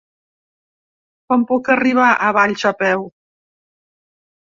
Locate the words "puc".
1.51-1.69